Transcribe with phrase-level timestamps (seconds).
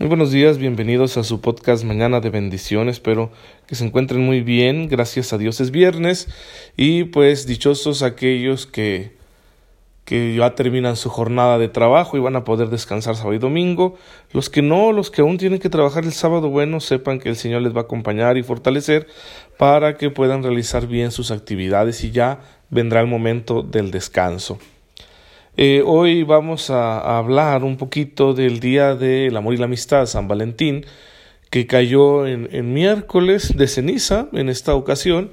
[0.00, 2.88] Muy buenos días, bienvenidos a su podcast Mañana de Bendición.
[2.88, 3.30] Espero
[3.68, 4.88] que se encuentren muy bien.
[4.88, 6.26] Gracias a Dios es viernes
[6.76, 9.16] y pues dichosos aquellos que
[10.04, 13.96] que ya terminan su jornada de trabajo y van a poder descansar sábado y domingo.
[14.32, 17.36] Los que no, los que aún tienen que trabajar el sábado, bueno, sepan que el
[17.36, 19.06] Señor les va a acompañar y fortalecer
[19.58, 24.58] para que puedan realizar bien sus actividades y ya vendrá el momento del descanso.
[25.56, 30.26] Eh, hoy vamos a, hablar un poquito del Día del Amor y la Amistad, San
[30.26, 30.84] Valentín,
[31.48, 35.30] que cayó en, miércoles de ceniza en esta ocasión.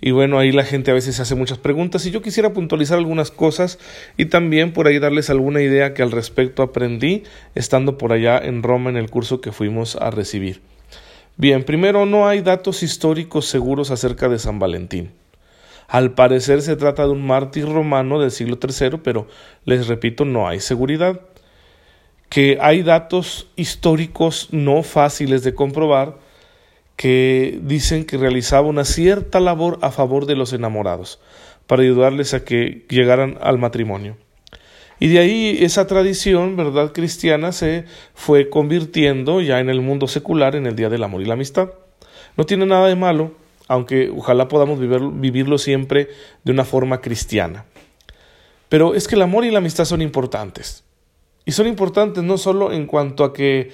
[0.00, 3.30] Y bueno, ahí la gente a veces hace muchas preguntas y yo quisiera puntualizar algunas
[3.30, 3.78] cosas
[4.16, 8.62] y también por ahí darles alguna idea que al respecto aprendí estando por allá en
[8.62, 10.62] Roma en el curso que fuimos a recibir.
[11.36, 15.10] Bien, primero no hay datos históricos seguros acerca de San Valentín.
[15.88, 19.26] Al parecer se trata de un mártir romano del siglo III, pero
[19.64, 21.22] les repito, no hay seguridad.
[22.28, 26.18] Que hay datos históricos no fáciles de comprobar
[26.96, 31.20] que dicen que realizaba una cierta labor a favor de los enamorados,
[31.66, 34.16] para ayudarles a que llegaran al matrimonio.
[35.00, 37.84] Y de ahí esa tradición, verdad, cristiana se
[38.14, 41.70] fue convirtiendo ya en el mundo secular en el Día del Amor y la Amistad.
[42.36, 43.32] No tiene nada de malo,
[43.68, 46.08] aunque ojalá podamos vivirlo siempre
[46.42, 47.66] de una forma cristiana.
[48.68, 50.84] Pero es que el amor y la amistad son importantes.
[51.44, 53.70] Y son importantes no solo en cuanto a que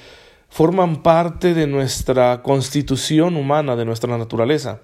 [0.48, 4.80] forman parte de nuestra constitución humana, de nuestra naturaleza.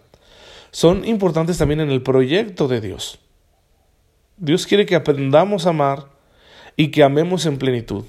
[0.72, 3.20] Son importantes también en el proyecto de Dios.
[4.36, 6.06] Dios quiere que aprendamos a amar
[6.76, 8.04] y que amemos en plenitud.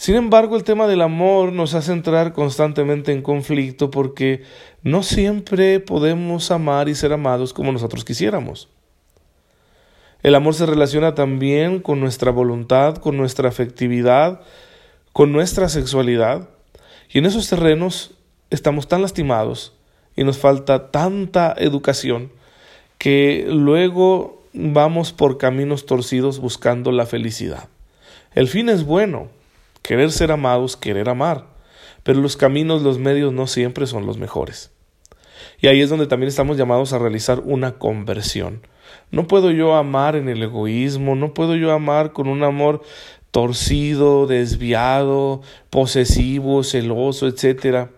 [0.00, 4.44] Sin embargo, el tema del amor nos hace entrar constantemente en conflicto porque
[4.82, 8.70] no siempre podemos amar y ser amados como nosotros quisiéramos.
[10.22, 14.40] El amor se relaciona también con nuestra voluntad, con nuestra afectividad,
[15.12, 16.48] con nuestra sexualidad.
[17.10, 18.12] Y en esos terrenos
[18.48, 19.74] estamos tan lastimados
[20.16, 22.32] y nos falta tanta educación
[22.96, 27.68] que luego vamos por caminos torcidos buscando la felicidad.
[28.34, 29.28] El fin es bueno,
[29.90, 31.46] querer ser amados, querer amar,
[32.04, 34.70] pero los caminos, los medios no siempre son los mejores.
[35.58, 38.64] Y ahí es donde también estamos llamados a realizar una conversión.
[39.10, 42.82] No puedo yo amar en el egoísmo, no puedo yo amar con un amor
[43.32, 47.90] torcido, desviado, posesivo, celoso, etcétera.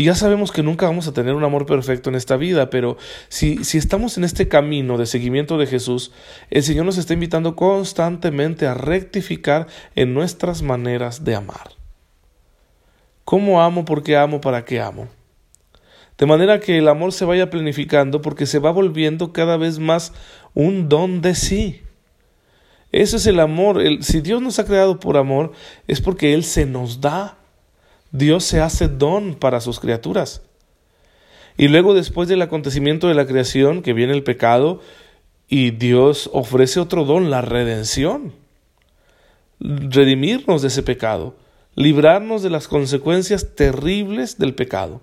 [0.00, 2.96] Y ya sabemos que nunca vamos a tener un amor perfecto en esta vida, pero
[3.28, 6.10] si, si estamos en este camino de seguimiento de Jesús,
[6.48, 9.66] el Señor nos está invitando constantemente a rectificar
[9.96, 11.72] en nuestras maneras de amar.
[13.26, 13.84] ¿Cómo amo?
[13.84, 14.40] ¿Por qué amo?
[14.40, 15.06] ¿Para qué amo?
[16.16, 20.14] De manera que el amor se vaya planificando porque se va volviendo cada vez más
[20.54, 21.82] un don de sí.
[22.90, 23.82] Eso es el amor.
[24.00, 25.52] si Dios nos ha creado por amor,
[25.86, 27.36] es porque Él se nos da
[28.12, 30.42] Dios se hace don para sus criaturas.
[31.56, 34.80] Y luego después del acontecimiento de la creación, que viene el pecado,
[35.48, 38.32] y Dios ofrece otro don, la redención.
[39.60, 41.36] Redimirnos de ese pecado,
[41.74, 45.02] librarnos de las consecuencias terribles del pecado.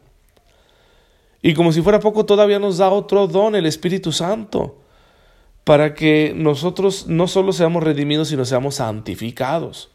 [1.41, 4.79] Y como si fuera poco, todavía nos da otro don, el Espíritu Santo,
[5.63, 9.91] para que nosotros no solo seamos redimidos, sino seamos santificados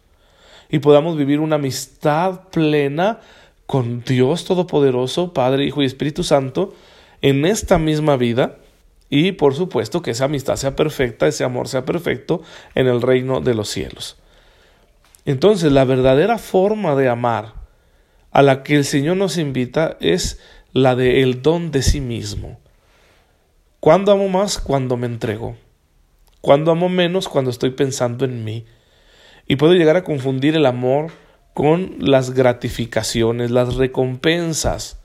[0.72, 3.20] y podamos vivir una amistad plena
[3.66, 6.74] con Dios Todopoderoso, Padre, Hijo y Espíritu Santo
[7.20, 8.56] en esta misma vida
[9.10, 12.40] y por supuesto que esa amistad sea perfecta, ese amor sea perfecto
[12.74, 14.16] en el reino de los cielos.
[15.26, 17.52] Entonces la verdadera forma de amar
[18.30, 20.40] a la que el Señor nos invita es
[20.72, 22.58] la de el don de sí mismo.
[23.78, 24.58] ¿Cuándo amo más?
[24.58, 25.54] Cuando me entrego.
[26.40, 27.28] ¿Cuándo amo menos?
[27.28, 28.64] Cuando estoy pensando en mí
[29.46, 31.10] y puedo llegar a confundir el amor
[31.54, 34.98] con las gratificaciones, las recompensas.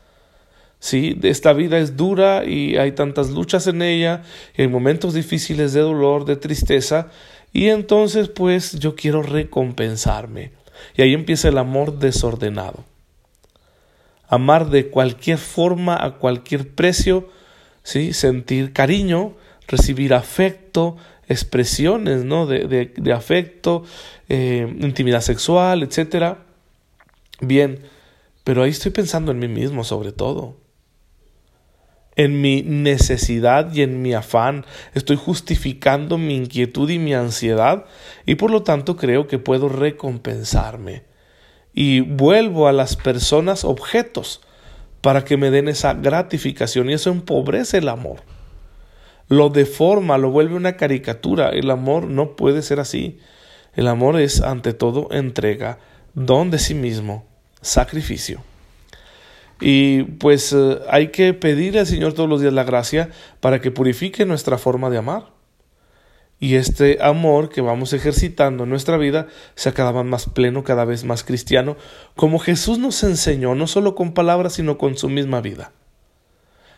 [0.80, 4.24] Sí, esta vida es dura y hay tantas luchas en ella,
[4.56, 7.08] y hay momentos difíciles de dolor, de tristeza,
[7.52, 10.52] y entonces pues yo quiero recompensarme.
[10.96, 12.86] Y ahí empieza el amor desordenado.
[14.30, 17.30] Amar de cualquier forma, a cualquier precio,
[17.82, 18.14] ¿sí?
[18.14, 19.34] sentir cariño,
[19.68, 20.98] recibir afecto,
[21.28, 22.46] expresiones ¿no?
[22.48, 23.84] de, de, afecto,
[24.30, 26.38] eh, intimidad sexual, etc.
[27.42, 27.80] Bien,
[28.44, 30.58] pero ahí estoy pensando en mí mismo sobre todo.
[32.16, 34.66] En mi necesidad y en mi afán
[34.96, 37.86] estoy justificando mi inquietud y mi ansiedad
[38.26, 41.04] y por lo tanto creo que puedo recompensarme.
[41.74, 44.42] Y vuelvo a las personas objetos
[45.02, 48.24] para que me den esa gratificación y eso empobrece el amor
[49.28, 51.50] lo deforma, lo vuelve una caricatura.
[51.50, 53.20] El amor no puede ser así.
[53.76, 55.80] El amor es, ante todo, entrega,
[56.14, 57.26] don de sí mismo,
[57.62, 58.42] sacrificio.
[59.60, 63.10] Y pues eh, hay que pedirle al Señor todos los días la gracia
[63.40, 65.38] para que purifique nuestra forma de amar.
[66.40, 70.86] Y este amor que vamos ejercitando en nuestra vida sea cada vez más pleno, cada
[70.86, 71.78] vez más cristiano,
[72.16, 75.72] como Jesús nos enseñó, no solo con palabras, sino con su misma vida.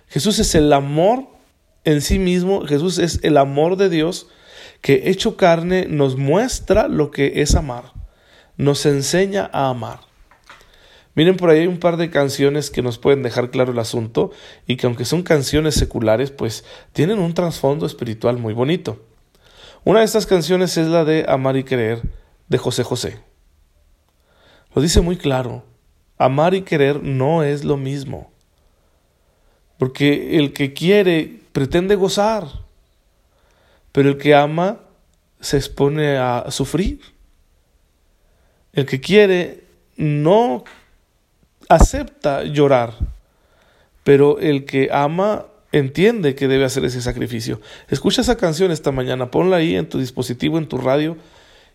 [0.07, 1.27] Jesús es el amor
[1.83, 4.27] en sí mismo, Jesús es el amor de Dios
[4.81, 7.93] que hecho carne nos muestra lo que es amar,
[8.57, 10.01] nos enseña a amar.
[11.15, 14.31] Miren, por ahí hay un par de canciones que nos pueden dejar claro el asunto
[14.67, 19.05] y que aunque son canciones seculares, pues tienen un trasfondo espiritual muy bonito.
[19.83, 22.01] Una de estas canciones es la de Amar y Querer
[22.47, 23.19] de José José.
[24.75, 25.63] Lo dice muy claro,
[26.17, 28.31] amar y querer no es lo mismo.
[29.79, 32.45] Porque el que quiere pretende gozar,
[33.91, 34.81] pero el que ama
[35.39, 36.99] se expone a sufrir.
[38.73, 39.63] El que quiere
[39.95, 40.65] no
[41.69, 42.93] acepta llorar,
[44.03, 47.61] pero el que ama entiende que debe hacer ese sacrificio.
[47.87, 51.15] Escucha esa canción esta mañana, ponla ahí en tu dispositivo, en tu radio,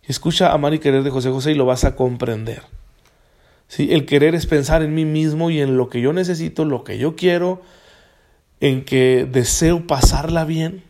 [0.06, 2.62] y escucha Amar y Querer de José José y lo vas a comprender.
[3.66, 3.88] ¿Sí?
[3.92, 6.98] El querer es pensar en mí mismo y en lo que yo necesito, lo que
[6.98, 7.62] yo quiero,
[8.64, 10.82] en que deseo pasarla bien.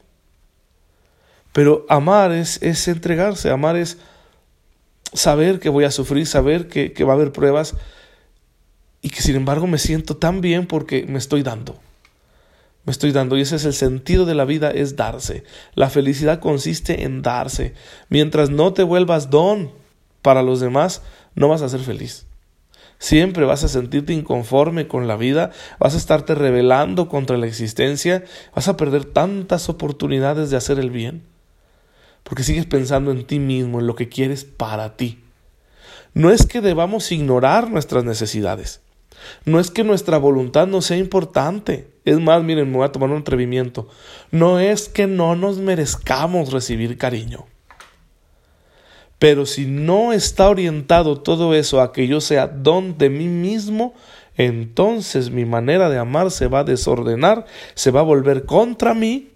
[1.53, 3.99] Pero amar es, es entregarse, amar es
[5.13, 7.75] saber que voy a sufrir, saber que, que va a haber pruebas
[9.03, 11.79] y que sin embargo me siento tan bien porque me estoy dando
[12.85, 15.43] me estoy dando y ese es el sentido de la vida, es darse.
[15.75, 17.73] La felicidad consiste en darse.
[18.11, 19.73] Mientras no te vuelvas don
[20.21, 21.01] para los demás,
[21.35, 22.27] no vas a ser feliz.
[22.99, 28.25] Siempre vas a sentirte inconforme con la vida, vas a estarte rebelando contra la existencia,
[28.55, 31.23] vas a perder tantas oportunidades de hacer el bien,
[32.23, 35.21] porque sigues pensando en ti mismo, en lo que quieres para ti.
[36.15, 38.81] No es que debamos ignorar nuestras necesidades,
[39.45, 41.89] no es que nuestra voluntad no sea importante.
[42.05, 43.89] Es más, miren, me voy a tomar un atrevimiento.
[44.31, 47.47] No es que no nos merezcamos recibir cariño.
[49.19, 53.95] Pero si no está orientado todo eso a que yo sea don de mí mismo,
[54.37, 59.31] entonces mi manera de amar se va a desordenar, se va a volver contra mí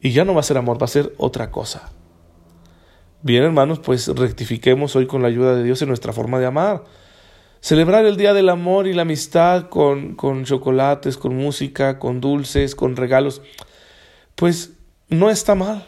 [0.00, 1.90] y ya no va a ser amor, va a ser otra cosa.
[3.22, 6.84] Bien, hermanos, pues rectifiquemos hoy con la ayuda de Dios en nuestra forma de amar.
[7.60, 12.76] Celebrar el Día del Amor y la Amistad con, con chocolates, con música, con dulces,
[12.76, 13.42] con regalos,
[14.34, 14.74] pues
[15.08, 15.84] no está mal.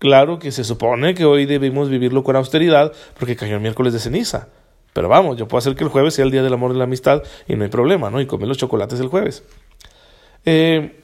[0.00, 4.00] Claro que se supone que hoy debemos vivirlo con austeridad porque cayó el miércoles de
[4.00, 4.48] ceniza.
[4.92, 6.84] Pero vamos, yo puedo hacer que el jueves sea el Día del Amor y la
[6.84, 8.20] Amistad y no hay problema, ¿no?
[8.20, 9.44] Y comer los chocolates el jueves.
[10.44, 11.00] Eh,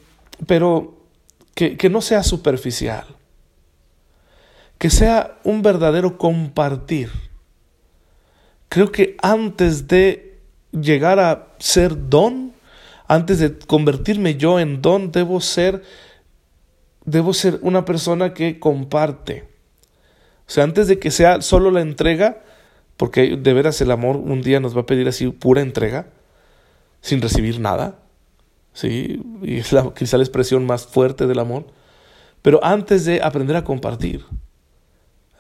[0.48, 0.96] pero
[1.54, 3.06] que, que no sea superficial.
[4.78, 7.10] Que sea un verdadero compartir
[8.68, 10.38] creo que antes de
[10.70, 12.52] llegar a ser don,
[13.08, 15.82] antes de convertirme yo en don, debo ser,
[17.06, 19.48] debo ser una persona que comparte.
[20.46, 22.42] O sea, antes de que sea solo la entrega,
[22.96, 26.08] porque de veras el amor un día nos va a pedir así pura entrega,
[27.00, 27.98] sin recibir nada.
[28.72, 31.66] Sí, y es la, quizá la expresión más fuerte del amor.
[32.42, 34.24] Pero antes de aprender a compartir,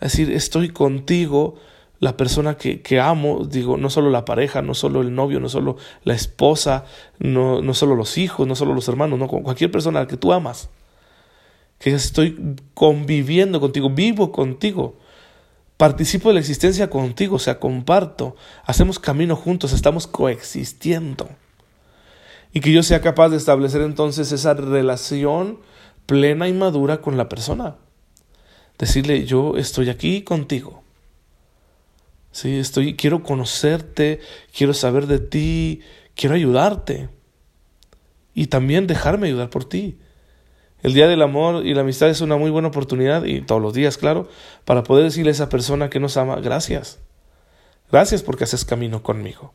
[0.00, 1.56] es decir, estoy contigo,
[1.98, 5.48] la persona que, que, amo, digo, no solo la pareja, no solo el novio, no
[5.48, 6.84] solo la esposa,
[7.18, 10.68] no, no solo los hijos, no solo los hermanos, no, cualquier persona que tú amas,
[11.78, 14.96] que estoy conviviendo contigo, vivo contigo,
[15.76, 21.28] participo de la existencia contigo, o sea, comparto, hacemos camino juntos, estamos coexistiendo.
[22.52, 25.58] Y que yo sea capaz de establecer entonces esa relación
[26.06, 27.76] plena y madura con la persona.
[28.78, 30.82] Decirle, yo estoy aquí contigo
[32.36, 34.20] Sí, estoy, quiero conocerte,
[34.54, 35.80] quiero saber de ti,
[36.14, 37.08] quiero ayudarte.
[38.34, 39.96] Y también dejarme ayudar por ti.
[40.86, 43.74] El día del amor y la amistad es una muy buena oportunidad, y todos los
[43.74, 44.28] días, claro,
[44.64, 47.00] para poder decirle a esa persona que nos ama, gracias.
[47.90, 49.52] Gracias porque haces camino conmigo.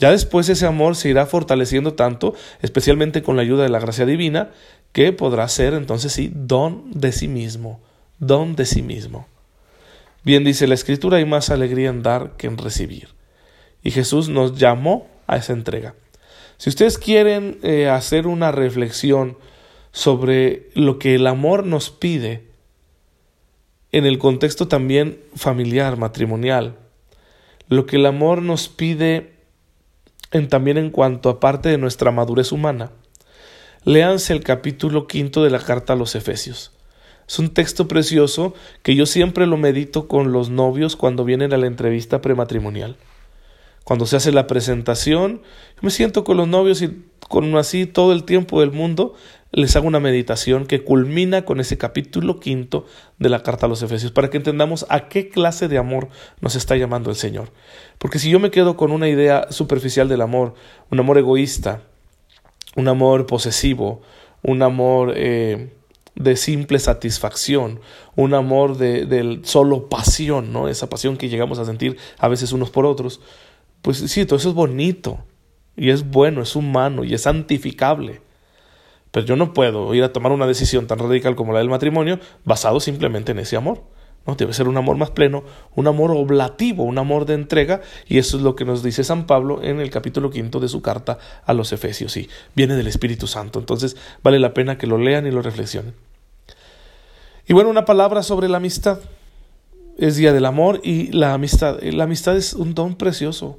[0.00, 4.04] Ya después ese amor se irá fortaleciendo tanto, especialmente con la ayuda de la gracia
[4.04, 4.50] divina,
[4.90, 7.80] que podrá ser entonces sí don de sí mismo,
[8.18, 9.28] don de sí mismo.
[10.24, 13.10] Bien dice la escritura, hay más alegría en dar que en recibir.
[13.84, 15.94] Y Jesús nos llamó a esa entrega.
[16.56, 19.38] Si ustedes quieren eh, hacer una reflexión
[19.92, 22.48] sobre lo que el amor nos pide,
[23.92, 26.76] en el contexto también familiar, matrimonial,
[27.68, 29.34] lo que el amor nos pide
[30.30, 32.92] en, también en cuanto a parte de nuestra madurez humana,
[33.84, 36.72] léanse el capítulo quinto de la carta a los Efesios.
[37.26, 41.58] Es un texto precioso que yo siempre lo medito con los novios cuando vienen a
[41.58, 42.96] la entrevista prematrimonial.
[43.84, 45.42] Cuando se hace la presentación,
[45.80, 49.14] me siento con los novios y con así todo el tiempo del mundo
[49.52, 52.86] les hago una meditación que culmina con ese capítulo quinto
[53.18, 56.08] de la carta a los Efesios, para que entendamos a qué clase de amor
[56.40, 57.50] nos está llamando el Señor.
[57.98, 60.54] Porque si yo me quedo con una idea superficial del amor,
[60.90, 61.82] un amor egoísta,
[62.76, 64.02] un amor posesivo,
[64.42, 65.72] un amor eh,
[66.14, 67.80] de simple satisfacción,
[68.14, 70.68] un amor de, solo pasión, ¿no?
[70.68, 73.20] Esa pasión que llegamos a sentir a veces unos por otros,
[73.82, 75.18] pues sí, todo eso es bonito
[75.76, 78.20] y es bueno, es humano y es santificable.
[79.10, 82.20] Pero yo no puedo ir a tomar una decisión tan radical como la del matrimonio
[82.44, 83.82] basado simplemente en ese amor.
[84.26, 84.34] ¿no?
[84.34, 85.42] Debe ser un amor más pleno,
[85.74, 89.26] un amor oblativo, un amor de entrega, y eso es lo que nos dice San
[89.26, 92.12] Pablo en el capítulo quinto de su carta a los Efesios.
[92.12, 93.58] Sí, viene del Espíritu Santo.
[93.58, 95.94] Entonces vale la pena que lo lean y lo reflexionen.
[97.48, 99.00] Y bueno, una palabra sobre la amistad.
[99.98, 101.80] Es día del amor y la amistad.
[101.82, 103.58] La amistad es un don precioso.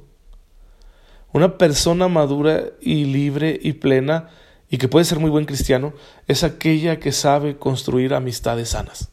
[1.32, 4.28] Una persona madura y libre y plena
[4.72, 5.92] y que puede ser muy buen cristiano
[6.26, 9.10] es aquella que sabe construir amistades sanas.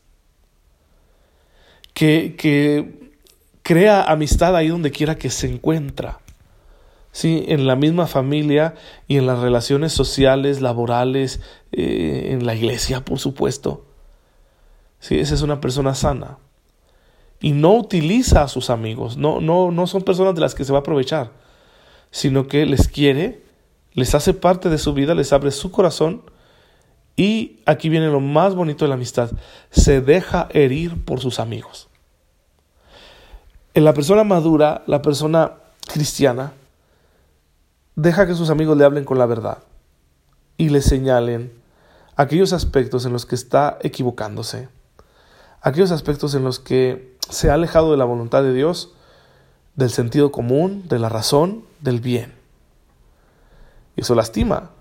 [1.94, 3.12] Que, que
[3.62, 6.22] crea amistad ahí donde quiera que se encuentra.
[7.12, 8.76] Sí, en la misma familia
[9.06, 11.42] y en las relaciones sociales, laborales,
[11.74, 13.86] eh, en la iglesia, por supuesto.
[15.02, 16.38] Sí, esa es una persona sana.
[17.42, 20.72] Y no utiliza a sus amigos, no, no, no son personas de las que se
[20.72, 21.34] va a aprovechar,
[22.12, 23.49] sino que les quiere
[24.00, 26.22] les hace parte de su vida, les abre su corazón
[27.18, 29.30] y aquí viene lo más bonito de la amistad,
[29.72, 31.90] se deja herir por sus amigos.
[33.74, 36.54] En la persona madura, la persona cristiana,
[37.96, 39.58] deja que sus amigos le hablen con la verdad
[40.58, 41.52] y le señalen
[42.16, 44.70] aquellos aspectos en los que está equivocándose,
[45.62, 48.94] aquellos aspectos en los que se ha alejado de la voluntad de Dios,
[49.76, 52.39] del sentido común, de la razón, del bien.
[54.00, 54.72] Eso lastima.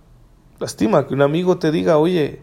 [0.59, 2.43] Lastima que un amigo te diga, oye,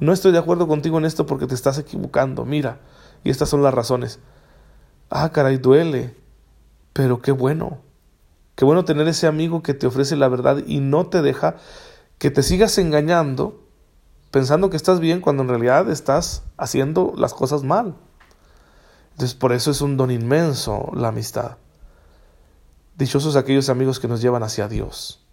[0.00, 2.44] no estoy de acuerdo contigo en esto porque te estás equivocando.
[2.44, 2.80] Mira,
[3.22, 4.20] y estas son las razones.
[5.10, 6.16] Ah, caray, duele.
[6.92, 7.78] Pero qué bueno.
[8.54, 11.56] Qué bueno tener ese amigo que te ofrece la verdad y no te deja
[12.18, 13.64] que te sigas engañando
[14.30, 17.94] pensando que estás bien cuando en realidad estás haciendo las cosas mal.
[19.12, 21.58] Entonces por eso es un don inmenso la amistad.
[22.96, 25.23] Dichosos aquellos amigos que nos llevan hacia Dios.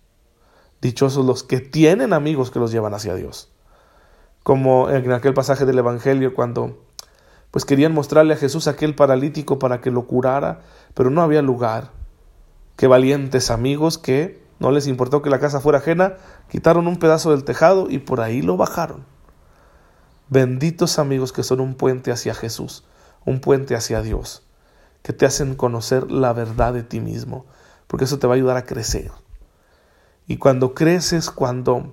[0.82, 3.50] Dichosos los que tienen amigos que los llevan hacia Dios.
[4.44, 6.80] Como en aquel pasaje del Evangelio cuando
[7.52, 10.62] pues querían mostrarle a Jesús aquel paralítico para que lo curara,
[10.94, 11.92] pero no había lugar.
[12.78, 16.18] Qué valientes amigos que no les importó que la casa fuera ajena,
[16.50, 19.06] quitaron un pedazo del tejado y por ahí lo bajaron.
[20.30, 22.86] Benditos amigos que son un puente hacia Jesús,
[23.26, 24.44] un puente hacia Dios,
[25.02, 27.46] que te hacen conocer la verdad de ti mismo,
[27.88, 29.12] porque eso te va a ayudar a crecer.
[30.28, 31.92] Y cuando creces, cuando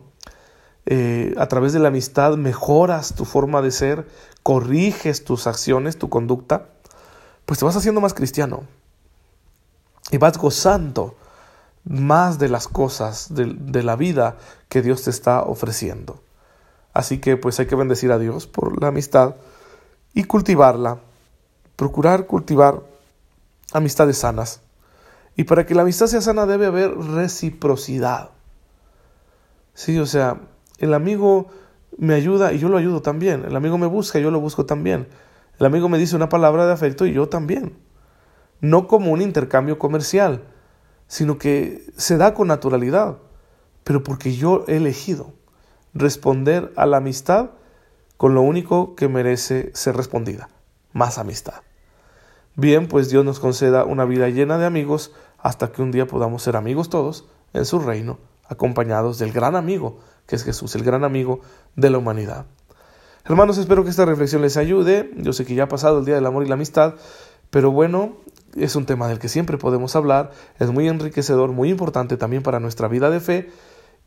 [0.87, 4.08] eh, a través de la amistad mejoras tu forma de ser,
[4.42, 6.68] corriges tus acciones, tu conducta,
[7.44, 8.64] pues te vas haciendo más cristiano.
[10.11, 11.16] Y vas gozando
[11.85, 14.37] más de las cosas de, de la vida
[14.68, 16.23] que Dios te está ofreciendo.
[16.94, 19.37] Así que pues hay que bendecir a Dios por la amistad
[20.14, 21.00] y cultivarla.
[21.76, 22.82] Procurar cultivar
[23.73, 24.61] amistades sanas
[25.38, 28.30] y para que la amistad sea sana debe haber reciprocidad.
[29.73, 30.40] Sí, o sea,
[30.78, 31.47] el amigo
[31.97, 33.45] me ayuda y yo lo ayudo también.
[33.45, 35.07] El amigo me busca y yo lo busco también.
[35.61, 37.78] El amigo me dice una palabra de afecto y yo también.
[38.61, 40.42] No como un intercambio comercial,
[41.07, 43.18] sino que se da con naturalidad,
[43.85, 45.35] pero porque yo he elegido
[45.95, 47.50] responder a la amistad
[48.16, 50.49] con lo único que merece ser respondida,
[50.92, 51.62] más amistad.
[52.57, 56.42] Bien, pues Dios nos conceda una vida llena de amigos hasta que un día podamos
[56.42, 58.18] ser amigos todos en su reino,
[58.49, 61.40] acompañados del gran amigo, que es Jesús, el gran amigo
[61.76, 62.47] de la humanidad.
[63.25, 65.11] Hermanos, espero que esta reflexión les ayude.
[65.16, 66.95] Yo sé que ya ha pasado el Día del Amor y la Amistad,
[67.50, 68.16] pero bueno,
[68.57, 72.61] es un tema del que siempre podemos hablar, es muy enriquecedor, muy importante también para
[72.61, 73.50] nuestra vida de fe.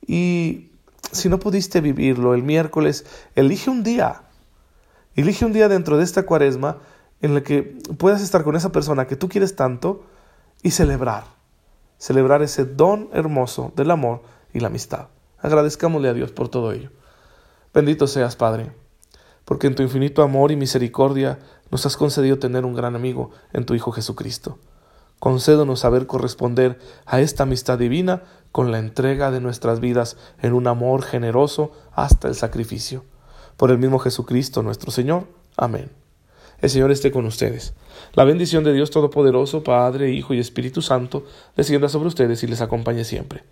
[0.06, 0.72] Y
[1.12, 4.24] si no pudiste vivirlo el miércoles, elige un día,
[5.16, 6.80] elige un día dentro de esta cuaresma
[7.22, 10.04] en el que puedas estar con esa persona que tú quieres tanto,
[10.64, 11.26] y celebrar,
[11.98, 14.22] celebrar ese don hermoso del amor
[14.54, 15.08] y la amistad.
[15.40, 16.92] Agradezcámosle a Dios por todo ello.
[17.74, 18.72] Bendito seas, Padre,
[19.46, 21.40] porque en tu infinito amor y misericordia
[21.70, 24.60] nos has concedido tener un gran amigo en tu Hijo Jesucristo.
[25.20, 30.68] Concédonos saber corresponder a esta amistad divina con la entrega de nuestras vidas en un
[30.68, 33.06] amor generoso hasta el sacrificio
[33.62, 35.28] por el mismo Jesucristo nuestro Señor.
[35.56, 36.01] Amén.
[36.62, 37.74] El Señor esté con ustedes.
[38.14, 41.26] La bendición de Dios Todopoderoso, Padre, Hijo y Espíritu Santo,
[41.58, 43.44] descienda sobre ustedes y les acompañe siempre.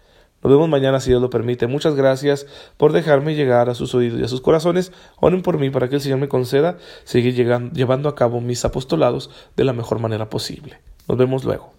[0.44, 1.66] Nos vemos mañana si Dios lo permite.
[1.66, 2.46] Muchas gracias
[2.78, 4.92] por dejarme llegar a sus oídos y a sus corazones.
[5.20, 7.34] Oren por mí para que el Señor me conceda seguir
[7.74, 10.80] llevando a cabo mis apostolados de la mejor manera posible.
[11.08, 11.79] Nos vemos luego.